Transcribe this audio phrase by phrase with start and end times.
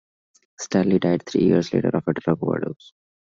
[0.59, 2.91] Staley died three years later of a drug overdose.